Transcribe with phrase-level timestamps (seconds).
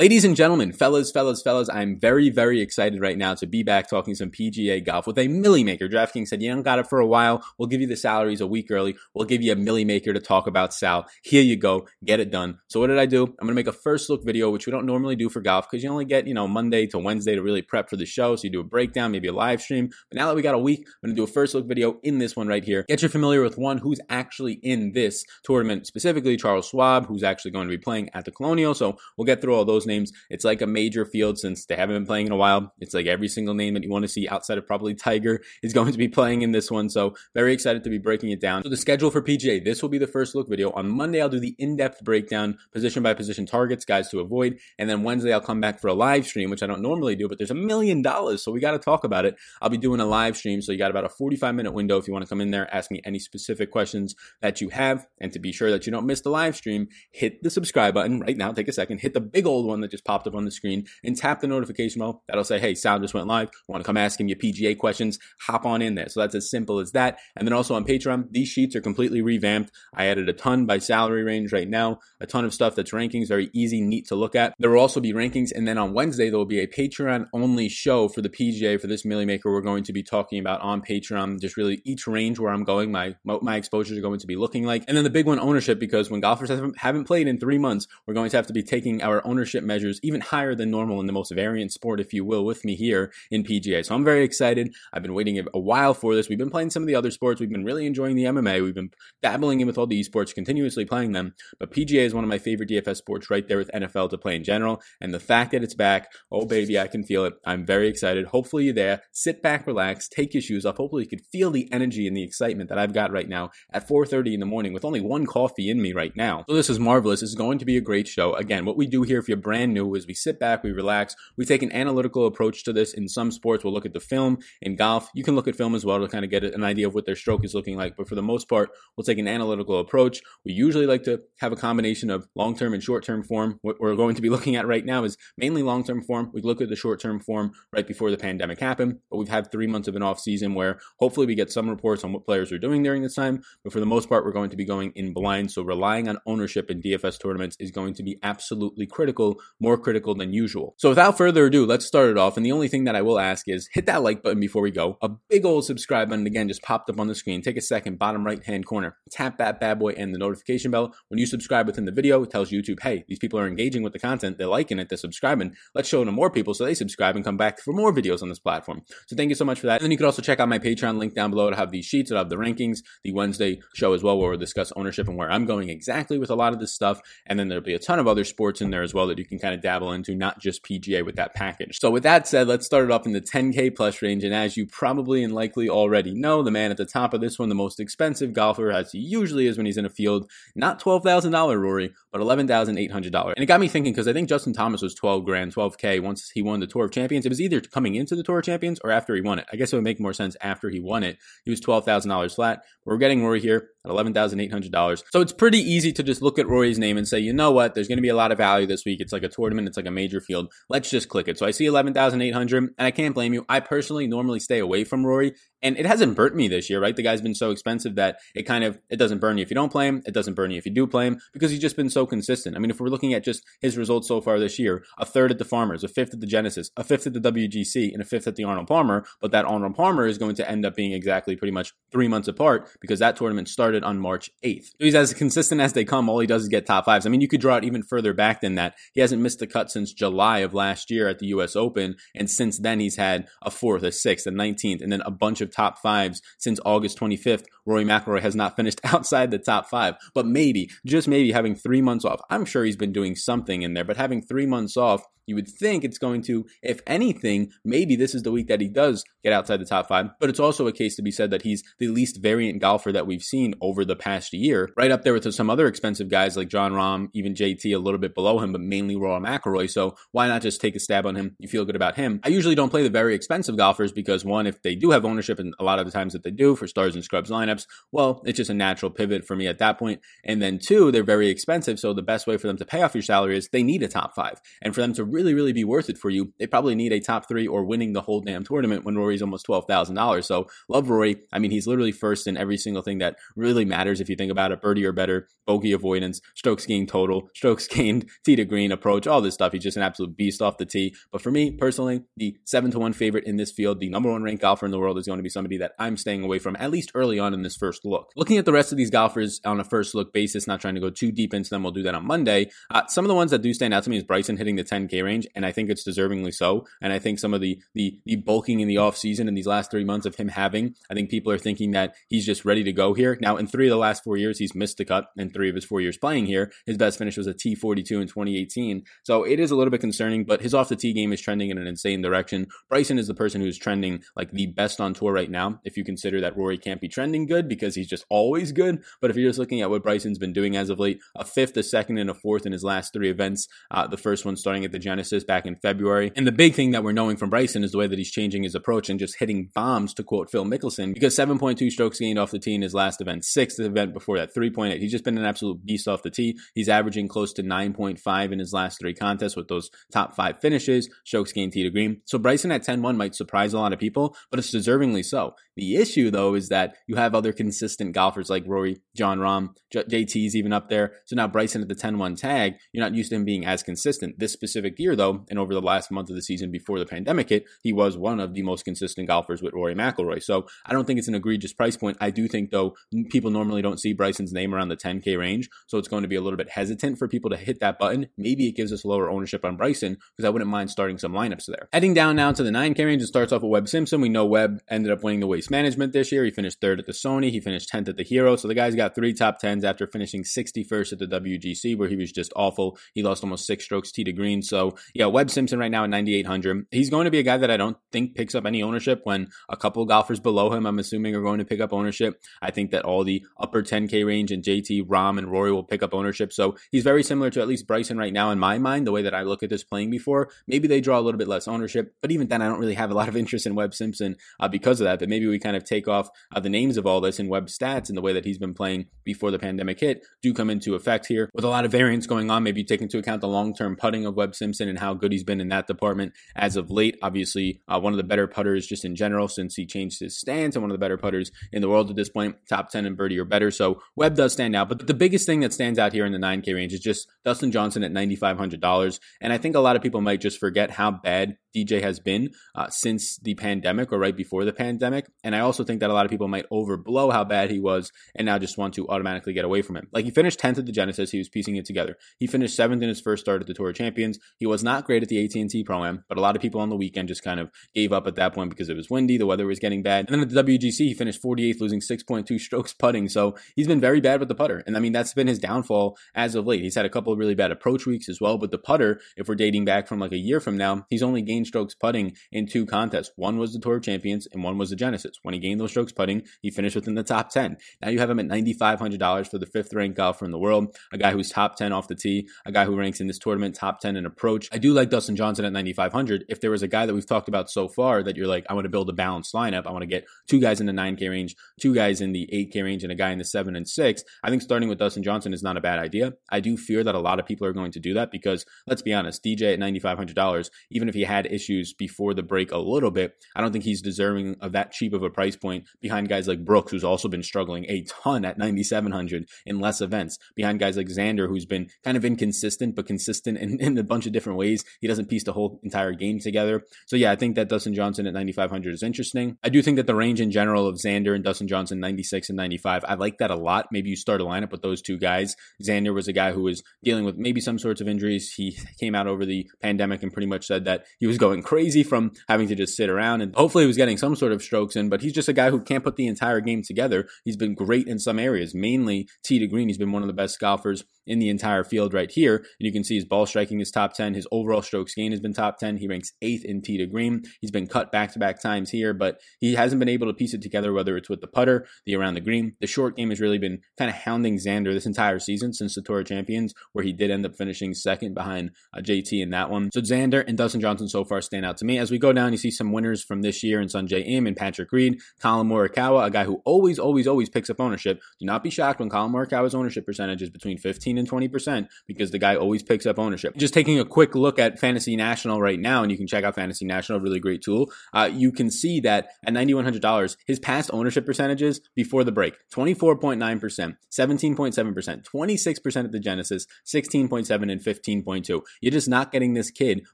[0.00, 3.86] Ladies and gentlemen, fellas, fellas, fellas, I'm very, very excited right now to be back
[3.86, 5.90] talking some PGA golf with a Milly Maker.
[5.90, 7.44] DraftKings said, you don't got it for a while.
[7.58, 8.96] We'll give you the salaries a week early.
[9.12, 11.04] We'll give you a Milly Maker to talk about Sal.
[11.22, 11.86] Here you go.
[12.02, 12.60] Get it done.
[12.68, 13.24] So what did I do?
[13.24, 15.70] I'm going to make a first look video, which we don't normally do for golf
[15.70, 18.36] because you only get, you know, Monday to Wednesday to really prep for the show.
[18.36, 19.90] So you do a breakdown, maybe a live stream.
[20.10, 22.00] But now that we got a week, I'm going to do a first look video
[22.04, 22.86] in this one right here.
[22.88, 27.50] Get you familiar with one who's actually in this tournament, specifically Charles Schwab, who's actually
[27.50, 28.72] going to be playing at the Colonial.
[28.72, 30.12] So we'll get through all those names.
[30.30, 32.72] It's like a major field since they haven't been playing in a while.
[32.80, 35.72] It's like every single name that you want to see outside of probably Tiger is
[35.72, 36.88] going to be playing in this one.
[36.88, 38.62] So very excited to be breaking it down.
[38.62, 40.70] So the schedule for PGA, this will be the first look video.
[40.72, 44.58] On Monday, I'll do the in-depth breakdown, position by position targets, guys to avoid.
[44.78, 47.28] And then Wednesday, I'll come back for a live stream, which I don't normally do,
[47.28, 48.42] but there's a million dollars.
[48.42, 49.36] So we got to talk about it.
[49.60, 50.62] I'll be doing a live stream.
[50.62, 52.72] So you got about a 45 minute window if you want to come in there,
[52.74, 55.06] ask me any specific questions that you have.
[55.20, 58.20] And to be sure that you don't miss the live stream, hit the subscribe button
[58.20, 58.52] right now.
[58.52, 60.86] Take a second, hit the big old one that just popped up on the screen
[61.04, 62.22] and tap the notification bell.
[62.28, 63.50] That'll say, hey, Sal just went live.
[63.68, 65.18] Want to come ask him your PGA questions?
[65.46, 66.08] Hop on in there.
[66.08, 67.18] So that's as simple as that.
[67.36, 69.70] And then also on Patreon, these sheets are completely revamped.
[69.94, 73.28] I added a ton by salary range right now, a ton of stuff that's rankings,
[73.28, 74.54] very easy, neat to look at.
[74.58, 75.52] There will also be rankings.
[75.54, 78.86] And then on Wednesday, there will be a Patreon only show for the PGA for
[78.86, 79.50] this Milly Maker.
[79.50, 82.92] We're going to be talking about on Patreon, just really each range where I'm going,
[82.92, 84.84] my, my exposures are going to be looking like.
[84.88, 88.14] And then the big one, ownership, because when golfers haven't played in three months, we're
[88.14, 91.12] going to have to be taking our ownership measures even higher than normal in the
[91.12, 93.84] most variant sport, if you will, with me here in PGA.
[93.84, 94.74] So I'm very excited.
[94.92, 96.28] I've been waiting a while for this.
[96.28, 97.40] We've been playing some of the other sports.
[97.40, 98.62] We've been really enjoying the MMA.
[98.62, 98.90] We've been
[99.22, 101.34] dabbling in with all the esports, continuously playing them.
[101.58, 104.36] But PGA is one of my favorite DFS sports right there with NFL to play
[104.36, 104.82] in general.
[105.00, 107.34] And the fact that it's back, oh baby, I can feel it.
[107.44, 108.26] I'm very excited.
[108.26, 109.02] Hopefully you're there.
[109.12, 110.76] Sit back, relax, take your shoes off.
[110.76, 113.88] Hopefully you can feel the energy and the excitement that I've got right now at
[113.88, 116.44] 4:30 in the morning with only one coffee in me right now.
[116.48, 117.22] So this is marvelous.
[117.22, 118.34] Is going to be a great show.
[118.34, 121.16] Again, what we do here if you're brand new is we sit back, we relax,
[121.36, 122.94] we take an analytical approach to this.
[122.94, 124.38] In some sports, we'll look at the film.
[124.62, 126.86] In golf, you can look at film as well to kind of get an idea
[126.86, 127.96] of what their stroke is looking like.
[127.96, 130.20] But for the most part, we'll take an analytical approach.
[130.44, 133.58] We usually like to have a combination of long term and short term form.
[133.62, 136.30] What we're going to be looking at right now is mainly long term form.
[136.32, 139.50] We look at the short term form right before the pandemic happened, but we've had
[139.50, 142.52] three months of an off season where hopefully we get some reports on what players
[142.52, 143.42] are doing during this time.
[143.64, 145.50] But for the most part, we're going to be going in blind.
[145.50, 150.14] So relying on ownership in DFS tournaments is going to be absolutely critical, more critical
[150.14, 150.74] than usual.
[150.78, 152.36] So without further ado, let's start it off.
[152.36, 154.70] And the only thing that I will ask is hit that like button before we
[154.70, 154.98] go.
[155.02, 157.42] A big old subscribe button again just popped up on the screen.
[157.42, 160.94] Take a second, bottom right hand corner, tap that bad boy and the notification bell.
[161.08, 163.92] When you subscribe within the video, it tells YouTube, hey, these people are engaging with
[163.92, 165.54] the content, they're liking it, they're subscribing.
[165.74, 168.22] Let's show it to more people so they subscribe and come back for more videos
[168.22, 168.82] on this platform.
[169.06, 169.80] So thank you so much for that.
[169.80, 171.84] And then you can also check out my Patreon link down below to have these
[171.84, 175.16] sheets, to have the rankings, the Wednesday show as well, where we'll discuss ownership and
[175.16, 177.00] where I'm going exactly with a lot of this stuff.
[177.26, 179.24] And then there'll be a ton of other sports in there as well that you
[179.30, 181.78] can kind of dabble into, not just PGA with that package.
[181.78, 184.24] So with that said, let's start it off in the 10K plus range.
[184.24, 187.38] And as you probably and likely already know, the man at the top of this
[187.38, 190.82] one, the most expensive golfer, as he usually is when he's in a field, not
[190.82, 193.32] $12,000 Rory, but $11,800.
[193.34, 196.30] And it got me thinking because I think Justin Thomas was 12 grand, 12K once
[196.30, 197.24] he won the Tour of Champions.
[197.24, 199.46] It was either coming into the Tour of Champions or after he won it.
[199.52, 201.18] I guess it would make more sense after he won it.
[201.44, 202.64] He was $12,000 flat.
[202.84, 205.02] We're getting Rory here at $11,800.
[205.10, 207.74] So it's pretty easy to just look at Rory's name and say, you know what,
[207.74, 209.00] there's going to be a lot of value this week.
[209.00, 210.52] It's like a tournament, it's like a major field.
[210.68, 211.38] Let's just click it.
[211.38, 213.44] So I see 11,800 and I can't blame you.
[213.48, 216.94] I personally normally stay away from Rory and it hasn't burnt me this year, right?
[216.94, 219.54] The guy's been so expensive that it kind of it doesn't burn you if you
[219.54, 220.02] don't play him.
[220.06, 222.56] It doesn't burn you if you do play him because he's just been so consistent.
[222.56, 225.30] I mean, if we're looking at just his results so far this year, a third
[225.30, 228.04] at the Farmers, a fifth at the Genesis, a fifth at the WGC, and a
[228.04, 229.04] fifth at the Arnold Palmer.
[229.20, 232.28] But that Arnold Palmer is going to end up being exactly pretty much three months
[232.28, 234.66] apart because that tournament started on March 8th.
[234.66, 236.08] So he's as consistent as they come.
[236.08, 237.06] All he does is get top fives.
[237.06, 238.74] I mean, you could draw it even further back than that.
[238.92, 241.56] He hasn't missed a cut since July of last year at the U.S.
[241.56, 245.10] Open, and since then he's had a fourth, a sixth, a 19th, and then a
[245.10, 247.44] bunch of top fives since August 25th.
[247.66, 251.82] Rory McIlroy has not finished outside the top five, but maybe, just maybe, having three
[251.82, 252.20] months off.
[252.30, 255.48] I'm sure he's been doing something in there, but having three months off you would
[255.48, 259.32] think it's going to, if anything, maybe this is the week that he does get
[259.32, 260.10] outside the top five.
[260.18, 263.06] But it's also a case to be said that he's the least variant golfer that
[263.06, 266.48] we've seen over the past year, right up there with some other expensive guys like
[266.48, 269.70] Jon Rahm, even JT a little bit below him, but mainly Rory McIlroy.
[269.70, 271.36] So why not just take a stab on him?
[271.38, 272.20] You feel good about him.
[272.24, 275.38] I usually don't play the very expensive golfers because one, if they do have ownership,
[275.38, 278.20] and a lot of the times that they do for stars and scrubs lineups, well,
[278.24, 280.00] it's just a natural pivot for me at that point.
[280.24, 281.78] And then two, they're very expensive.
[281.78, 283.88] So the best way for them to pay off your salary is they need a
[283.88, 284.40] top five.
[284.62, 286.92] And for them to really really, really be worth it for you, they probably need
[286.92, 290.24] a top three or winning the whole damn tournament when Rory's almost $12,000.
[290.24, 291.16] So love Rory.
[291.30, 294.32] I mean, he's literally first in every single thing that really matters if you think
[294.32, 298.72] about it birdie or better, bogey avoidance, strokes gained total, strokes gained, tee to green
[298.72, 299.52] approach, all this stuff.
[299.52, 300.94] He's just an absolute beast off the tee.
[301.12, 304.22] But for me personally, the seven to one favorite in this field, the number one
[304.22, 306.56] ranked golfer in the world is going to be somebody that I'm staying away from
[306.58, 308.10] at least early on in this first look.
[308.16, 310.80] Looking at the rest of these golfers on a first look basis, not trying to
[310.80, 312.50] go too deep into them, we'll do that on Monday.
[312.70, 314.64] Uh, some of the ones that do stand out to me is Bryson hitting the
[314.64, 316.66] 10K range, and I think it's deservingly so.
[316.80, 319.70] And I think some of the the, the bulking in the offseason in these last
[319.70, 322.72] three months of him having, I think people are thinking that he's just ready to
[322.72, 323.18] go here.
[323.20, 325.06] Now, in three of the last four years, he's missed the cut.
[325.16, 328.08] In three of his four years playing here, his best finish was a T42 in
[328.08, 328.84] 2018.
[329.04, 331.50] So it is a little bit concerning, but his off the tee game is trending
[331.50, 332.46] in an insane direction.
[332.68, 335.60] Bryson is the person who's trending like the best on tour right now.
[335.64, 339.10] If you consider that Rory can't be trending good because he's just always good, but
[339.10, 341.62] if you're just looking at what Bryson's been doing as of late, a fifth, a
[341.62, 343.48] second, and a fourth in his last three events.
[343.70, 346.10] Uh, the first one starting at the Genesis back in February.
[346.16, 348.42] And the big thing that we're knowing from Bryson is the way that he's changing
[348.42, 352.32] his approach and just hitting bombs, to quote Phil Mickelson, because 7.2 strokes gained off
[352.32, 354.80] the tee in his last event, sixth event before that, 3.8.
[354.80, 356.36] He's just been an absolute beast off the tee.
[356.54, 360.88] He's averaging close to 9.5 in his last three contests with those top five finishes,
[361.04, 362.00] strokes gained tee to green.
[362.06, 365.36] So Bryson at 10 1 might surprise a lot of people, but it's deservingly so.
[365.54, 369.84] The issue, though, is that you have other consistent golfers like Rory, Jon Rahm, J-
[369.84, 370.94] JT's even up there.
[371.04, 373.62] So now Bryson at the 10 1 tag, you're not used to him being as
[373.62, 374.18] consistent.
[374.18, 377.28] This specific year, though, and over the last month of the season before the pandemic
[377.28, 380.22] hit, he was one of the most consistent golfers with Rory McIlroy.
[380.22, 381.96] So I don't think it's an egregious price point.
[382.00, 382.74] I do think, though,
[383.10, 385.48] people normally don't see Bryson's name around the 10K range.
[385.66, 388.08] So it's going to be a little bit hesitant for people to hit that button.
[388.16, 391.46] Maybe it gives us lower ownership on Bryson because I wouldn't mind starting some lineups
[391.46, 391.68] there.
[391.72, 394.00] Heading down now to the 9K range, it starts off with Webb Simpson.
[394.00, 396.24] We know Webb ended up winning the Waste Management this year.
[396.24, 397.30] He finished third at the Sony.
[397.30, 398.36] He finished 10th at the Hero.
[398.36, 401.96] So the guy's got three top 10s after finishing 61st at the WGC, where he
[401.96, 402.78] was just awful.
[402.94, 404.42] He lost almost six strokes tee to green.
[404.42, 406.66] So yeah, Webb Simpson right now at 9,800.
[406.70, 409.28] He's going to be a guy that I don't think picks up any ownership when
[409.48, 412.20] a couple golfers below him, I'm assuming, are going to pick up ownership.
[412.42, 415.82] I think that all the upper 10K range and JT, Rahm, and Rory will pick
[415.82, 416.32] up ownership.
[416.32, 419.02] So he's very similar to at least Bryson right now in my mind, the way
[419.02, 420.30] that I look at this playing before.
[420.46, 422.90] Maybe they draw a little bit less ownership, but even then, I don't really have
[422.90, 424.98] a lot of interest in Webb Simpson uh, because of that.
[424.98, 427.46] But maybe we kind of take off uh, the names of all this in Webb
[427.46, 430.74] stats and the way that he's been playing before the pandemic hit do come into
[430.74, 431.30] effect here.
[431.34, 434.06] With a lot of variance going on, maybe take into account the long term putting
[434.06, 436.98] of Webb Simpson and how good he's been in that department as of late.
[437.02, 440.56] Obviously, uh, one of the better putters just in general since he changed his stance
[440.56, 442.94] and one of the better putters in the world at this point, top 10 in
[442.94, 443.50] birdie or better.
[443.50, 444.68] So Webb does stand out.
[444.68, 447.52] But the biggest thing that stands out here in the 9K range is just Dustin
[447.52, 449.00] Johnson at $9,500.
[449.20, 452.30] And I think a lot of people might just forget how bad DJ has been
[452.54, 455.06] uh, since the pandemic or right before the pandemic.
[455.24, 457.92] And I also think that a lot of people might overblow how bad he was
[458.14, 459.88] and now just want to automatically get away from him.
[459.92, 461.96] Like he finished 10th at the Genesis, he was piecing it together.
[462.18, 464.18] He finished 7th in his first start at the Tour of Champions.
[464.38, 466.76] He was not great at the AT&T Pro-Am, but a lot of people on the
[466.76, 469.46] weekend just kind of gave up at that point because it was windy, the weather
[469.46, 470.06] was getting bad.
[470.08, 473.08] And then at the WGC, he finished 48th, losing 6.2 strokes putting.
[473.08, 474.62] So he's been very bad with the putter.
[474.66, 476.62] And I mean, that's been his downfall as of late.
[476.62, 479.28] He's had a couple of really bad approach weeks as well, but the putter, if
[479.28, 482.46] we're dating back from like a year from now, he's only gained strokes putting in
[482.46, 483.12] two contests.
[483.16, 485.16] One was the Tour of Champions and one was the Genesis.
[485.22, 487.56] When he gained those strokes putting, he finished within the top 10.
[487.82, 490.98] Now you have him at $9,500 for the fifth ranked golfer in the world, a
[490.98, 493.80] guy who's top 10 off the tee, a guy who ranks in this tournament top
[493.80, 494.48] 10 in approach.
[494.52, 496.24] I do like Dustin Johnson at 9,500.
[496.28, 498.54] If there was a guy that we've talked about so far that you're like, I
[498.54, 501.10] want to build a balanced lineup, I want to get two guys in the 9K
[501.10, 504.04] range, two guys in the 8K range, and a guy in the 7 and 6,
[504.22, 506.14] I think starting with Dustin Johnson is not a bad idea.
[506.30, 508.82] I do fear that a lot of people are going to do that because let's
[508.82, 512.90] be honest, DJ at $9,500, even if he had issues before the break a little
[512.90, 516.28] bit, I don't think he's deserving of that cheap of a price point behind guys
[516.28, 520.76] like Brooks, who's also been struggling a ton at 9,700 in less events, behind guys
[520.76, 524.38] like Xander, who's been kind of inconsistent, but consistent in, in a bunch of different
[524.38, 524.64] ways.
[524.80, 526.64] He doesn't piece the whole entire game together.
[526.86, 529.36] So yeah, I think that Dustin Johnson at 9,500 is interesting.
[529.42, 532.36] I do think that the range in general of Xander and Dustin Johnson, 96 and
[532.36, 533.66] 95, I like that a lot.
[533.70, 535.36] Maybe you start a lineup with those two guys.
[535.62, 538.32] Xander was a guy who was dealing with maybe some sorts of injuries.
[538.32, 541.84] He came out over the pandemic and pretty much said that he was going crazy
[541.84, 544.74] from having to just sit around and hopefully he was getting some sort of strokes
[544.74, 547.06] in, but he's just a guy who can't put the entire game together.
[547.24, 549.68] He's been great in some areas, mainly tee to green.
[549.68, 552.36] He's been one of the best golfers in the entire field right here.
[552.36, 554.14] And you can see his ball striking is top 10.
[554.14, 555.76] His overall strokes gain has been top 10.
[555.76, 557.22] He ranks eighth in tee to green.
[557.40, 560.34] He's been cut back to back times here, but he hasn't been able to piece
[560.34, 562.54] it together, whether it's with the putter, the around the green.
[562.60, 565.82] The short game has really been kind of hounding Xander this entire season since the
[565.82, 569.70] Tour Champions, where he did end up finishing second behind uh, JT in that one.
[569.72, 571.76] So Xander and Dustin Johnson so far stand out to me.
[571.76, 574.36] As we go down, you see some winners from this year in Sungjae Im and
[574.36, 578.00] Patrick Reed, Collin Morikawa, a guy who always, always, always picks up ownership.
[578.18, 582.12] Do not be shocked when Collin Morikawa's ownership percentage is between 15 and 20% because
[582.12, 583.36] the guy always picks up ownership.
[583.36, 586.36] Just taking a quick look at Fantasy National right now, and you can check out
[586.36, 587.70] Fantasy National, really great tool.
[587.92, 593.76] Uh, you can see that at $9,100, his past ownership percentages before the break 24.9%,
[593.90, 598.42] 17.7%, 26% at the Genesis, 16.7 and 15.2.
[598.60, 599.84] You're just not getting this kid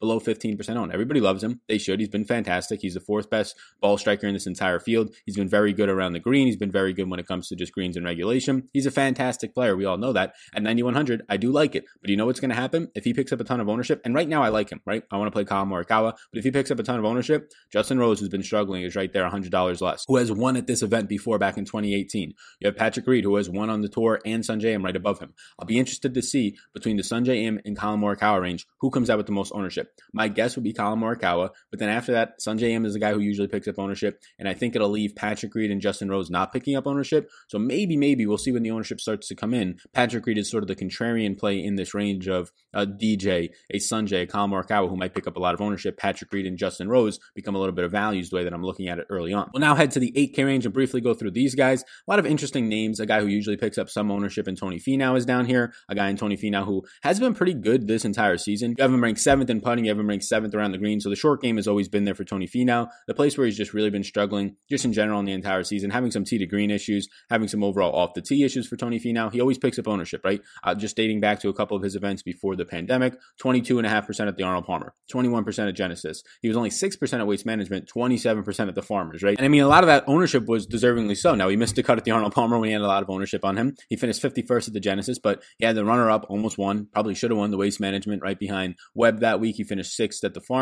[0.00, 0.90] below 15% on.
[1.02, 1.60] Everybody loves him.
[1.68, 1.98] They should.
[1.98, 2.80] He's been fantastic.
[2.80, 5.12] He's the fourth best ball striker in this entire field.
[5.26, 6.46] He's been very good around the green.
[6.46, 8.68] He's been very good when it comes to just greens and regulation.
[8.72, 9.76] He's a fantastic player.
[9.76, 10.34] We all know that.
[10.54, 11.86] At 9,100, I do like it.
[12.00, 12.90] But you know what's going to happen?
[12.94, 15.02] If he picks up a ton of ownership, and right now I like him, right?
[15.10, 17.52] I want to play Collin Morikawa, but if he picks up a ton of ownership,
[17.72, 20.82] Justin Rose, who's been struggling, is right there $100 less, who has won at this
[20.82, 22.32] event before back in 2018.
[22.60, 25.18] You have Patrick Reed, who has won on the tour, and Sungjae Im right above
[25.18, 25.34] him.
[25.58, 29.10] I'll be interested to see between the Sungjae Im and Collin Morikawa range who comes
[29.10, 29.92] out with the most ownership.
[30.12, 33.12] My guess would be Collin Morikawa, but then after that, Sungjae Im is the guy
[33.12, 36.30] who usually picks up ownership, and I think it'll leave Patrick Reed and Justin Rose
[36.30, 37.30] not picking up ownership.
[37.48, 39.78] So maybe, maybe we'll see when the ownership starts to come in.
[39.92, 43.78] Patrick Reed is sort of the contrarian play in this range of a DJ, a
[43.78, 45.96] Sungjae, a Collin Morikawa, who might pick up a lot of ownership.
[45.96, 48.64] Patrick Reed and Justin Rose become a little bit of values the way that I'm
[48.64, 49.50] looking at it early on.
[49.52, 51.82] We'll now head to the 8K range and briefly go through these guys.
[51.82, 53.00] A lot of interesting names.
[53.00, 55.72] A guy who usually picks up some ownership in Tony Finau is down here.
[55.88, 58.74] A guy in Tony Finau who has been pretty good this entire season.
[58.78, 61.00] You have him ranked seventh in putting, you have him ranked seventh around the green.
[61.00, 62.88] So the short game has always been there for Tony Finau.
[63.06, 65.90] The place where he's just really been struggling, just in general in the entire season,
[65.90, 68.98] having some tee to green issues, having some overall off the tee issues for Tony
[68.98, 69.32] Finau.
[69.32, 70.40] He always picks up ownership, right?
[70.64, 74.36] Uh, just dating back to a couple of his events before the pandemic, 22.5% at
[74.36, 76.22] the Arnold Palmer, 21% at Genesis.
[76.40, 79.36] He was only 6% at Waste Management, 27% at the Farmers, right?
[79.38, 81.34] And I mean, a lot of that ownership was deservingly so.
[81.34, 83.10] Now, he missed a cut at the Arnold Palmer when he had a lot of
[83.10, 83.74] ownership on him.
[83.88, 87.14] He finished 51st at the Genesis, but he had the runner up, almost won, probably
[87.14, 89.56] should have won the Waste Management right behind Webb that week.
[89.56, 90.61] He finished sixth at the Farmers,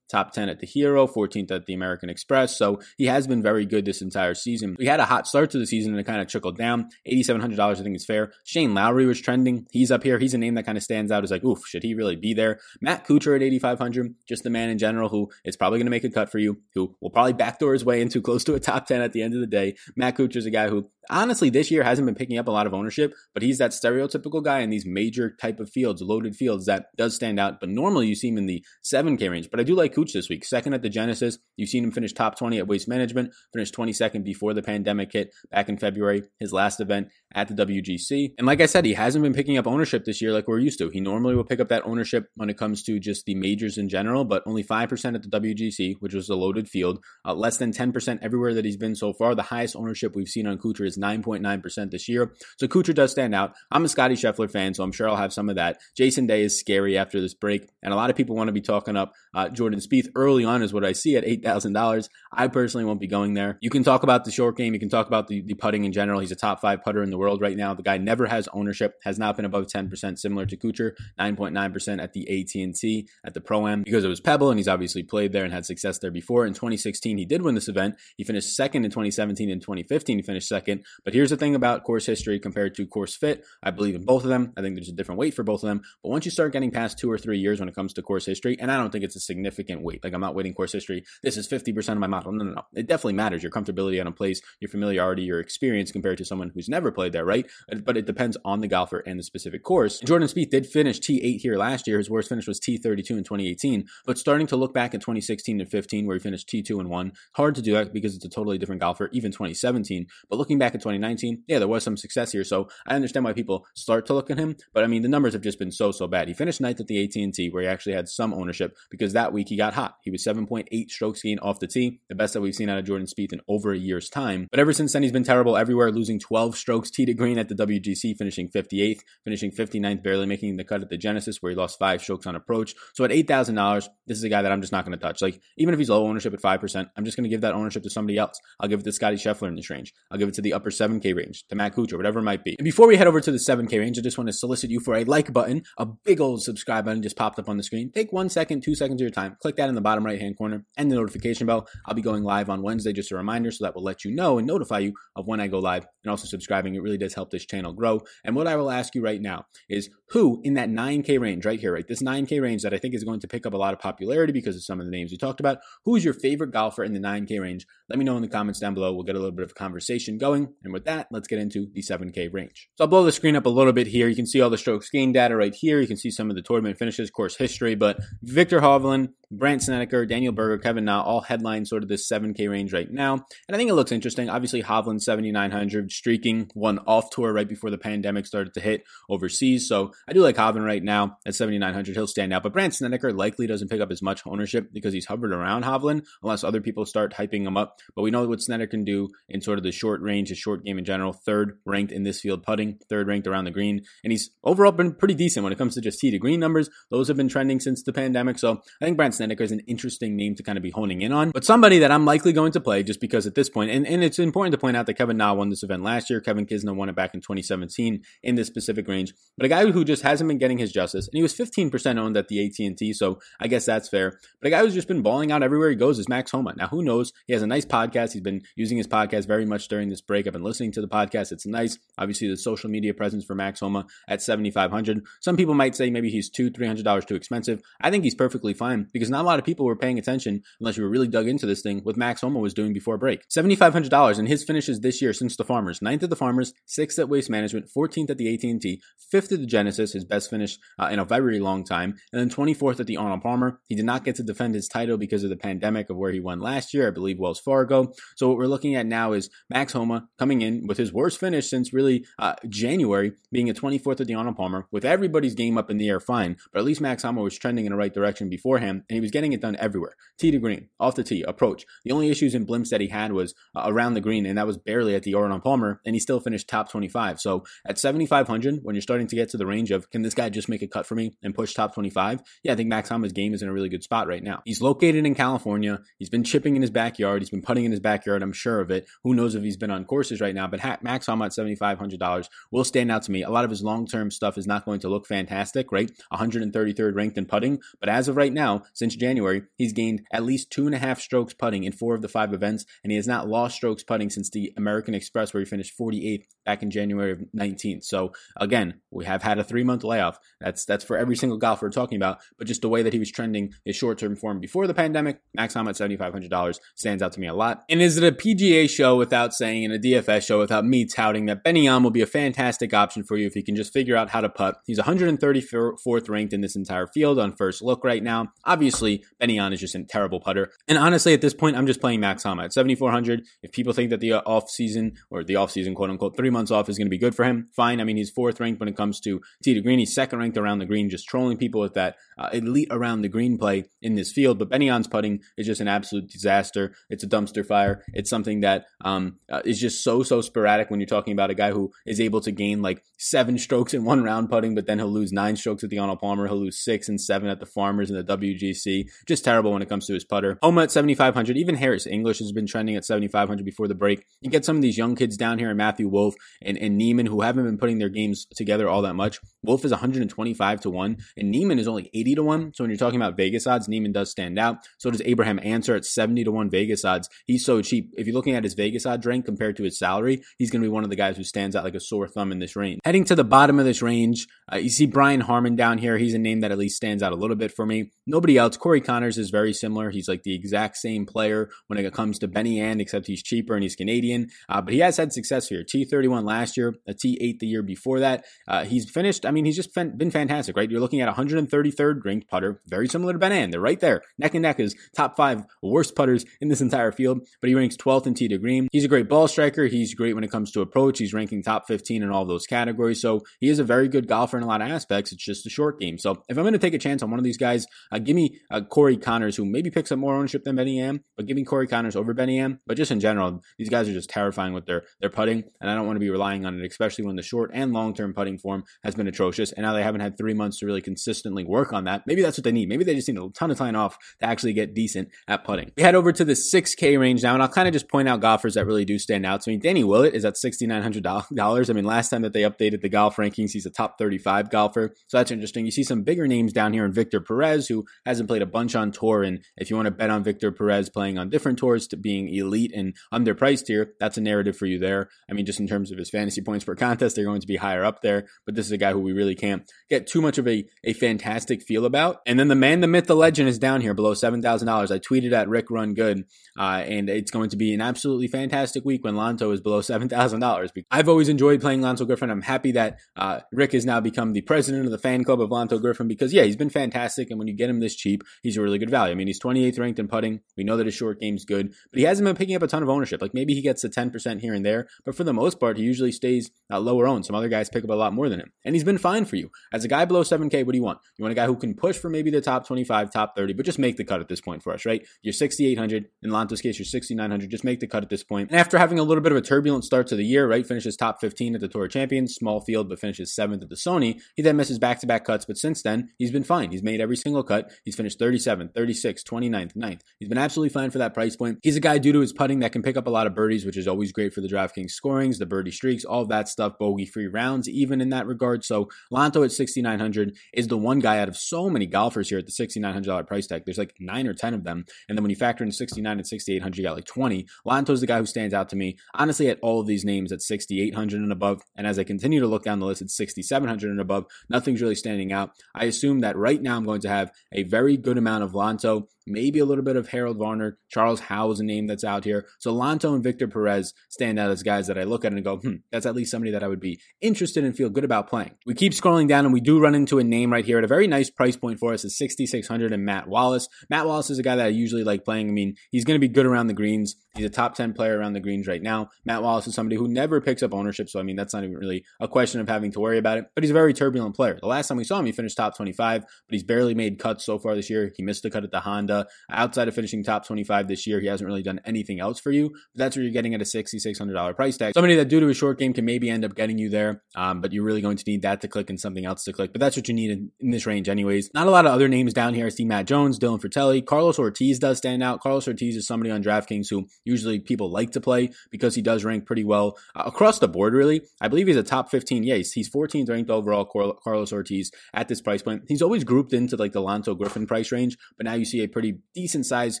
[0.10, 2.56] top 10 at the Hero, 14th at the American Express.
[2.56, 4.76] So he has been very good this entire season.
[4.78, 6.88] He had a hot start to the season and it kind of trickled down.
[7.06, 8.32] $8,700, I think is fair.
[8.44, 9.66] Shane Lowry was trending.
[9.70, 10.18] He's up here.
[10.18, 12.34] He's a name that kind of stands out as like, oof, should he really be
[12.34, 12.58] there?
[12.80, 16.04] Matt Kuchar at 8,500, just the man in general who is probably going to make
[16.04, 18.86] a cut for you, who will probably backdoor his way into close to a top
[18.86, 19.76] 10 at the end of the day.
[19.96, 22.66] Matt Kuchar is a guy who honestly this year hasn't been picking up a lot
[22.66, 26.66] of ownership, but he's that stereotypical guy in these major type of fields, loaded fields
[26.66, 27.60] that does stand out.
[27.60, 29.48] But normally you see him in the 7K range.
[29.50, 30.44] But I do like Cooch this week.
[30.44, 31.38] Second at the Genesis.
[31.56, 35.34] You've seen him finish top 20 at Waste Management, finished 22nd before the pandemic hit
[35.50, 38.34] back in February, his last event at the WGC.
[38.38, 40.78] And like I said, he hasn't been picking up ownership this year like we're used
[40.78, 40.88] to.
[40.88, 43.88] He normally will pick up that ownership when it comes to just the majors in
[43.88, 47.72] general, but only 5% at the WGC, which was a loaded field, uh, less than
[47.72, 49.34] 10% everywhere that he's been so far.
[49.34, 52.32] The highest ownership we've seen on Kuchar is 9.9% this year.
[52.58, 53.54] So Kuchar does stand out.
[53.70, 55.78] I'm a Scotty Scheffler fan, so I'm sure I'll have some of that.
[55.96, 58.60] Jason Day is scary after this break, and a lot of people want to be
[58.60, 62.08] talking up uh, Jordan Spieth early on is what I see at $8,000.
[62.32, 63.58] I personally won't be going there.
[63.60, 64.74] You can talk about the short game.
[64.74, 66.20] You can talk about the, the putting in general.
[66.20, 67.74] He's a top five putter in the world right now.
[67.74, 72.12] The guy never has ownership, has not been above 10%, similar to Kuchar, 9.9% at
[72.12, 75.52] the AT&T at the Pro-Am because it was Pebble and he's obviously played there and
[75.52, 76.46] had success there before.
[76.46, 77.96] In 2016, he did win this event.
[78.16, 80.18] He finished second in 2017 and 2015.
[80.18, 80.84] He finished second.
[81.04, 83.44] But here's the thing about course history compared to course fit.
[83.62, 84.52] I believe in both of them.
[84.56, 85.82] I think there's a different weight for both of them.
[86.02, 88.26] But once you start getting past two or three years when it comes to course
[88.26, 90.02] history, and I don't think it's a significant weight.
[90.04, 91.04] Like I'm not weighting course history.
[91.22, 92.32] This is 50% of my model.
[92.32, 92.62] No, no, no.
[92.74, 93.42] It definitely matters.
[93.42, 97.12] Your comfortability on a place, your familiarity, your experience compared to someone who's never played
[97.12, 97.46] there, right?
[97.84, 100.00] But it depends on the golfer and the specific course.
[100.00, 101.98] Jordan Spieth did finish T8 here last year.
[101.98, 103.86] His worst finish was T32 in 2018.
[104.06, 107.12] But starting to look back at 2016 and 15, where he finished T2 and 1,
[107.34, 110.06] hard to do that because it's a totally different golfer, even 2017.
[110.28, 112.44] But looking back at 2019, yeah, there was some success here.
[112.44, 114.56] So I understand why people start to look at him.
[114.72, 116.28] But I mean, the numbers have just been so, so bad.
[116.28, 119.48] He finished ninth at the AT&T, where he actually had some ownership because that week
[119.48, 119.96] he got hot.
[120.02, 122.84] He was 7.8 strokes gained off the tee, the best that we've seen out of
[122.84, 124.48] Jordan Spieth in over a year's time.
[124.50, 127.48] But ever since then, he's been terrible everywhere, losing 12 strokes tee to green at
[127.48, 131.56] the WGC, finishing 58th, finishing 59th, barely making the cut at the Genesis, where he
[131.56, 132.74] lost five strokes on approach.
[132.94, 135.22] So at $8,000, this is a guy that I'm just not going to touch.
[135.22, 137.82] Like, even if he's low ownership at 5%, I'm just going to give that ownership
[137.82, 138.38] to somebody else.
[138.60, 139.92] I'll give it to Scotty Scheffler in this range.
[140.10, 142.56] I'll give it to the upper 7K range, to Matt Kuchar, whatever it might be.
[142.58, 144.80] And before we head over to the 7K range, I just want to solicit you
[144.80, 145.62] for a like button.
[145.76, 147.90] A big old subscribe button just popped up on the screen.
[147.92, 149.36] Take one second, two seconds of your time.
[149.40, 151.68] Click that in the bottom right hand corner and the notification bell.
[151.86, 154.38] I'll be going live on Wednesday, just a reminder, so that will let you know
[154.38, 155.86] and notify you of when I go live.
[156.04, 158.00] And also subscribing, it really does help this channel grow.
[158.24, 161.60] And what I will ask you right now is who in that 9K range right
[161.60, 161.86] here, right?
[161.86, 164.32] This 9K range that I think is going to pick up a lot of popularity
[164.32, 165.58] because of some of the names we talked about.
[165.84, 167.66] Who is your favorite golfer in the 9K range?
[167.88, 168.92] Let me know in the comments down below.
[168.92, 170.47] We'll get a little bit of a conversation going.
[170.64, 172.68] And with that, let's get into the 7K range.
[172.76, 174.08] So I'll blow the screen up a little bit here.
[174.08, 175.80] You can see all the strokes gained data right here.
[175.80, 177.74] You can see some of the tournament finishes, course history.
[177.74, 182.48] But Viktor Hovland, Brandt Snedeker, Daniel Berger, Kevin Na all headline sort of this 7K
[182.48, 183.14] range right now.
[183.14, 184.30] And I think it looks interesting.
[184.30, 189.68] Obviously, Hovland 7,900 streaking one off tour right before the pandemic started to hit overseas.
[189.68, 191.94] So I do like Hovland right now at 7,900.
[191.94, 192.42] He'll stand out.
[192.42, 196.06] But Brandt Snedeker likely doesn't pick up as much ownership because he's hovered around Hovland
[196.22, 197.78] unless other people start hyping him up.
[197.94, 200.78] But we know what Snedeker can do in sort of the short range, short game
[200.78, 201.12] in general.
[201.12, 203.82] Third ranked in this field putting, third ranked around the green.
[204.02, 206.70] And he's overall been pretty decent when it comes to just tee to green numbers.
[206.90, 208.38] Those have been trending since the pandemic.
[208.38, 211.12] So I think Brandt Snedeker is an interesting name to kind of be honing in
[211.12, 211.30] on.
[211.30, 214.02] But somebody that I'm likely going to play just because at this point, and, and
[214.02, 216.20] it's important to point out that Kevin Na won this event last year.
[216.20, 219.12] Kevin Kisner won it back in 2017 in this specific range.
[219.36, 222.16] But a guy who just hasn't been getting his justice, and he was 15% owned
[222.16, 224.18] at the AT&T, so I guess that's fair.
[224.40, 226.54] But a guy who's just been balling out everywhere he goes is Max Homa.
[226.56, 227.12] Now, who knows?
[227.26, 228.12] He has a nice podcast.
[228.12, 230.26] He's been using his podcast very much during this break.
[230.28, 231.32] I've been listening to the podcast.
[231.32, 231.78] It's nice.
[231.96, 235.04] Obviously, the social media presence for Max Homa at 7,500.
[235.20, 237.62] Some people might say maybe he's two, $300 too expensive.
[237.80, 240.76] I think he's perfectly fine because not a lot of people were paying attention unless
[240.76, 243.26] you were really dug into this thing what Max Homa was doing before break.
[243.28, 245.80] $7,500 in his finishes this year since the Farmers.
[245.80, 249.46] Ninth at the Farmers, sixth at Waste Management, 14th at the AT&T, fifth at the
[249.46, 252.96] Genesis, his best finish uh, in a very long time, and then 24th at the
[252.96, 253.60] Arnold Palmer.
[253.66, 256.20] He did not get to defend his title because of the pandemic of where he
[256.20, 257.92] won last year, I believe Wells Fargo.
[258.16, 261.48] So what we're looking at now is Max Homa coming in with his worst finish
[261.48, 265.70] since really uh, January, being a 24th at the Arnold Palmer, with everybody's game up
[265.70, 268.28] in the air fine, but at least Max Homa was trending in the right direction
[268.28, 269.94] beforehand, and he was getting it done everywhere.
[270.18, 271.64] Tee to green, off the tee, approach.
[271.84, 274.46] The only issues in Blimps that he had was uh, around the green, and that
[274.46, 277.20] was barely at the Arnold Palmer, and he still finished top 25.
[277.20, 280.28] So at 7,500, when you're starting to get to the range of, can this guy
[280.28, 282.22] just make a cut for me and push top 25?
[282.42, 284.42] Yeah, I think Max Homa's game is in a really good spot right now.
[284.44, 285.80] He's located in California.
[285.98, 287.22] He's been chipping in his backyard.
[287.22, 288.22] He's been putting in his backyard.
[288.22, 288.88] I'm sure of it.
[289.04, 289.84] Who knows if he's been on
[290.20, 293.22] right now, but Max Homa at $7,500 will stand out to me.
[293.22, 295.90] A lot of his long term stuff is not going to look fantastic, right?
[296.12, 300.50] 133rd ranked in putting, but as of right now, since January, he's gained at least
[300.50, 303.06] two and a half strokes putting in four of the five events, and he has
[303.06, 307.12] not lost strokes putting since the American Express, where he finished 48th back in January
[307.12, 307.84] of 19th.
[307.84, 310.18] So again, we have had a three month layoff.
[310.40, 312.98] That's that's for every single golfer we're talking about, but just the way that he
[312.98, 317.12] was trending his short term form before the pandemic, Max Homa at $7,500 stands out
[317.12, 317.64] to me a lot.
[317.68, 319.78] And is it a PGA show without saying, and a
[320.20, 323.36] show without me touting that Ben An will be a fantastic option for you if
[323.36, 324.60] you can just figure out how to putt?
[324.66, 328.28] He's 134th ranked in this entire field on first look right now.
[328.44, 330.50] Obviously, Ben An is just a terrible putter.
[330.66, 333.22] And honestly, at this point, I'm just playing Max Homa at 7,400.
[333.42, 336.50] If people think that the off season or the off season, quote unquote, three months
[336.50, 337.80] off is going to be good for him, fine.
[337.80, 339.78] I mean, he's fourth ranked when it comes to tee to green.
[339.78, 343.08] He's second ranked around the green, just trolling people with that uh, elite around the
[343.08, 344.38] green play in this field.
[344.38, 346.74] But Ben An's putting is just an absolute disaster.
[346.90, 347.82] It's a dumpster fire.
[347.94, 351.30] It's something that um, uh, is just so, so so sporadic when you're talking about
[351.30, 354.66] a guy who is able to gain like seven strokes in one round putting, but
[354.66, 356.26] then he'll lose nine strokes at the Arnold Palmer.
[356.26, 358.84] He'll lose six and seven at the Farmers and the WGC.
[359.06, 360.38] Just terrible when it comes to his putter.
[360.42, 361.38] Homa at 7,500.
[361.38, 364.04] Even Harris English has been trending at 7,500 before the break.
[364.20, 367.06] You get some of these young kids down here, and Matthew Wolff and, and Niemann,
[367.06, 369.20] who haven't been putting their games together all that much.
[369.42, 372.52] Wolff is 125 to 1, and Niemann is only 80 to 1.
[372.54, 374.58] So when you're talking about Vegas odds, Niemann does stand out.
[374.76, 377.08] So does Abraham Ancer at 70 to 1 Vegas odds.
[377.24, 377.94] He's so cheap.
[377.96, 380.66] If you're looking at his Vegas odds rank compared to his salary, he's going to
[380.66, 382.80] be one of the guys who stands out like a sore thumb in this range.
[382.84, 385.98] Heading to the bottom of this range, uh, you see Brian Harman down here.
[385.98, 387.90] He's a name that at least stands out a little bit for me.
[388.06, 388.56] Nobody else.
[388.56, 389.90] Corey Conners is very similar.
[389.90, 393.54] He's like the exact same player when it comes to Benny An, except he's cheaper
[393.54, 394.28] and he's Canadian.
[394.48, 395.64] Uh, but he has had success here.
[395.64, 398.24] T31 last year, a T8 the year before that.
[398.46, 399.26] Uh, he's finished.
[399.26, 400.70] I mean, he's just been fantastic, right?
[400.70, 403.50] You're looking at 133rd ranked putter, very similar to Ben An.
[403.50, 407.26] They're right there, neck and neck as top five worst putters in this entire field.
[407.40, 408.68] But he ranks 12th in tee to green.
[408.72, 409.66] He's a great ball striker.
[409.68, 410.98] He's great when it comes to approach.
[410.98, 413.00] He's ranking top 15 in all those categories.
[413.00, 415.12] So he is a very good golfer in a lot of aspects.
[415.12, 415.98] It's just a short game.
[415.98, 418.16] So if I'm going to take a chance on one of these guys, uh, give
[418.16, 421.36] me uh, Corey Conners, who maybe picks up more ownership than Benny An, but give
[421.36, 422.60] me Corey Conners over Benny An.
[422.66, 425.74] But just in general, these guys are just terrifying with their their putting, and I
[425.74, 428.38] don't want to be relying on it, especially when the short and long term putting
[428.38, 429.52] form has been atrocious.
[429.52, 432.02] And now they haven't had three months to really consistently work on that.
[432.06, 432.68] Maybe that's what they need.
[432.68, 435.72] Maybe they just need a ton of time off to actually get decent at putting.
[435.76, 438.20] We head over to the 6K range now, and I'll kind of just point out
[438.20, 439.60] golfers that really do stand out to me.
[439.60, 441.70] Danny Willett is at $6,900.
[441.70, 444.94] I mean, last time that they updated the golf rankings, he's a top 35 golfer.
[445.06, 445.64] So that's interesting.
[445.64, 448.74] You see some bigger names down here in Victor Perez, who hasn't played a bunch
[448.74, 449.22] on tour.
[449.22, 452.28] And if you want to bet on Victor Perez playing on different tours to being
[452.28, 455.08] elite and underpriced here, that's a narrative for you there.
[455.30, 457.56] I mean, just in terms of his fantasy points per contest, they're going to be
[457.56, 458.26] higher up there.
[458.44, 460.92] But this is a guy who we really can't get too much of a, a
[460.92, 462.20] fantastic feel about.
[462.26, 464.90] And then the man, the myth, the legend is down here below $7,000.
[464.90, 466.24] I tweeted at Rick Run Good,
[466.58, 470.84] uh, and it's going to be an absolutely fantastic week when Lanto is below $7,000.
[470.90, 472.30] I've always enjoyed playing Lanto Griffin.
[472.30, 475.50] I'm happy that uh, Rick has now become the president of the fan club of
[475.50, 477.30] Lanto Griffin because, yeah, he's been fantastic.
[477.30, 479.12] And when you get him this cheap, he's a really good value.
[479.12, 480.40] I mean, he's 28th ranked in putting.
[480.56, 482.82] We know that his short game's good, but he hasn't been picking up a ton
[482.82, 483.22] of ownership.
[483.22, 485.84] Like maybe he gets a 10% here and there, but for the most part, he
[485.84, 487.26] usually stays uh, lower owned.
[487.26, 489.36] Some other guys pick up a lot more than him, and he's been fine for
[489.36, 489.50] you.
[489.72, 490.98] As a guy below 7K, what do you want?
[491.16, 493.66] You want a guy who can push for maybe the top 25, top 30, but
[493.66, 495.06] just make the cut at this point for us, right?
[495.22, 496.08] You're 6,800.
[496.22, 497.50] In Lanto's case, you're 6,900.
[497.50, 498.50] Just make the cut at this point.
[498.50, 500.66] And after having a little bit of a turbulent start to the year, right?
[500.66, 504.20] Finishes top 15 at the Tour Champions, small field, but finishes seventh at the Sony.
[504.34, 506.70] He then misses back to back cuts, but since then, he's been fine.
[506.70, 507.70] He's made every single cut.
[507.84, 510.00] He's finished 37th, 36th, 29th, 9th.
[510.18, 511.58] He's been absolutely fine for that price point.
[511.62, 513.64] He's a guy due to his putting that can pick up a lot of birdies,
[513.64, 517.06] which is always great for the DraftKings scorings, the birdie streaks, all that stuff, bogey
[517.06, 518.64] free rounds, even in that regard.
[518.64, 522.46] So Lanto at 6,900 is the one guy out of so many golfers here at
[522.46, 523.62] the $6,900 price tag.
[523.64, 524.84] There's like nine or 10 of them.
[525.08, 527.46] And then when you factor in 69 and 6,800, you got like 20.
[527.66, 530.40] Lanto's the guy who stands out to me, honestly, at all of these names at
[530.40, 531.62] 6,800 and above.
[531.76, 534.94] And as I continue to look down the list at 6,700 and above, nothing's really
[534.94, 535.50] standing out.
[535.74, 539.08] I assume that right now I'm going to have a very good amount of Lanto,
[539.28, 540.78] maybe a little bit of Harold Varner.
[540.88, 542.46] Charles Howell is a name that's out here.
[542.58, 545.58] So Lanto and Victor Perez stand out as guys that I look at and go,
[545.58, 548.52] hmm, that's at least somebody that I would be interested and feel good about playing.
[548.66, 550.88] We keep scrolling down and we do run into a name right here at a
[550.88, 553.68] very nice price point for us at 6,600 and Matt Wallace.
[553.90, 555.48] Matt Wallace is a guy that I usually like playing.
[555.48, 557.16] I mean, he's going to be good around the greens.
[557.34, 559.10] He's a top 10 player around the greens right now.
[559.24, 561.08] Matt Wallace is somebody who never picks up ownership.
[561.08, 563.46] So, I mean, that's not even really a question of having to worry about it,
[563.54, 564.58] but he's a very turbulent player.
[564.60, 567.44] The last time we saw him, he finished top 25, but he's barely made cuts
[567.44, 568.12] so far this year.
[568.16, 569.17] He missed the cut at the Honda.
[569.50, 572.70] Outside of finishing top 25 this year, he hasn't really done anything else for you.
[572.70, 574.94] But that's where you're getting at a $6,600 price tag.
[574.94, 577.60] Somebody that due to a short game can maybe end up getting you there, um,
[577.60, 579.72] but you're really going to need that to click and something else to click.
[579.72, 581.50] But that's what you need in, in this range anyways.
[581.54, 582.66] Not a lot of other names down here.
[582.66, 585.40] I see Matt Jones, Dylan Frittelli, Carlos Ortiz does stand out.
[585.40, 589.24] Carlos Ortiz is somebody on DraftKings who usually people like to play because he does
[589.24, 591.22] rank pretty well uh, across the board, really.
[591.40, 592.42] I believe he's a top 15.
[592.42, 595.84] Yeah, he's, he's 14th ranked overall, Carlos Ortiz at this price point.
[595.88, 598.88] He's always grouped into like the Lanto Griffin price range, but now you see a
[598.88, 600.00] pretty decent size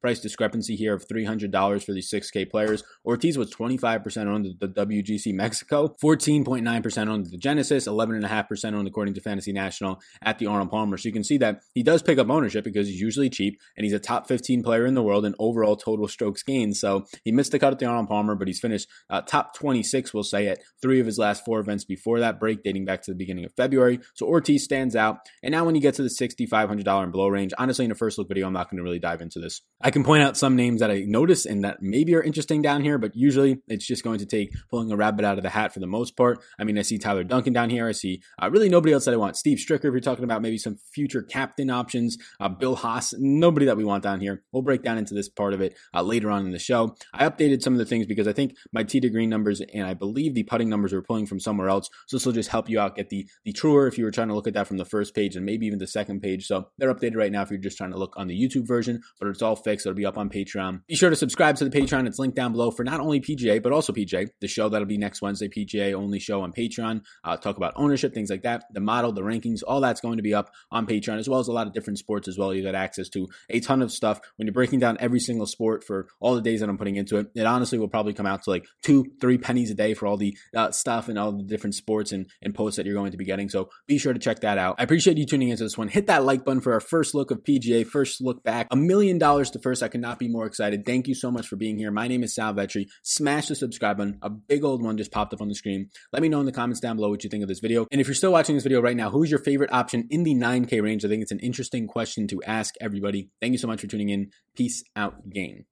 [0.00, 2.82] price discrepancy here of $300 for these 6K players.
[3.04, 9.14] Ortiz was 25% on the, the WGC Mexico, 14.9% on the Genesis, 11.5% on according
[9.14, 10.96] to Fantasy National at the Arnold Palmer.
[10.96, 13.84] So you can see that he does pick up ownership because he's usually cheap and
[13.84, 16.76] he's a top 15 player in the world in overall total strokes gained.
[16.76, 20.14] So he missed the cut at the Arnold Palmer, but he's finished uh, top 26,
[20.14, 23.10] we'll say, at three of his last four events before that break, dating back to
[23.10, 24.00] the beginning of February.
[24.14, 25.18] So Ortiz stands out.
[25.42, 28.18] And now when you get to the $6,500 and below range, honestly, in a first
[28.18, 29.62] look video, I'm not going to really dive into this.
[29.80, 32.82] I can point out some names that I noticed and that maybe are interesting down
[32.82, 35.72] here, but usually it's just going to take pulling a rabbit out of the hat
[35.72, 36.42] for the most part.
[36.58, 37.86] I mean, I see Tyler Duncan down here.
[37.86, 39.36] I see uh, really nobody else that I want.
[39.36, 43.66] Steve Stricker, if you're talking about maybe some future captain options, uh, Bill Haas, nobody
[43.66, 44.42] that we want down here.
[44.52, 46.96] We'll break down into this part of it uh, later on in the show.
[47.14, 49.86] I updated some of the things because I think my tee to green numbers and
[49.86, 51.88] I believe the putting numbers are pulling from somewhere else.
[52.06, 54.28] So this will just help you out get the the truer if you were trying
[54.28, 56.46] to look at that from the first page and maybe even the second page.
[56.46, 59.02] So they're updated right now if you're just trying to look on the YouTube version,
[59.18, 59.86] but it's all fixed.
[59.86, 60.82] It'll be up on Patreon.
[60.86, 62.06] Be sure to subscribe to the Patreon.
[62.06, 64.98] It's linked down below for not only PGA but also PJ, the show that'll be
[64.98, 67.02] next Wednesday, PGA only show on Patreon.
[67.24, 70.22] Uh, talk about ownership, things like that, the model, the rankings, all that's going to
[70.22, 72.54] be up on Patreon as well as a lot of different sports as well.
[72.54, 75.84] You got access to a ton of stuff when you're breaking down every single sport
[75.84, 77.28] for all the days that I'm putting into it.
[77.34, 80.16] It honestly will probably come out to like two, three pennies a day for all
[80.16, 83.18] the uh, stuff and all the different sports and, and posts that you're going to
[83.18, 83.48] be getting.
[83.48, 84.76] So be sure to check that out.
[84.78, 85.88] I appreciate you tuning into this one.
[85.88, 88.66] Hit that like button for our first look of PGA, first look back.
[88.70, 89.82] A million dollars to first.
[89.82, 90.86] I could not be more excited.
[90.86, 91.90] Thank you so much for being here.
[91.90, 92.86] My name is Sal Vetri.
[93.02, 94.18] Smash the subscribe button.
[94.22, 95.90] A big old one just popped up on the screen.
[96.14, 97.86] Let me know in the comments down below what you think of this video.
[97.92, 100.34] And if you're still watching this video right now, who's your favorite option in the
[100.34, 101.04] 9K range?
[101.04, 103.28] I think it's an interesting question to ask everybody.
[103.42, 104.30] Thank you so much for tuning in.
[104.56, 105.66] Peace out, game.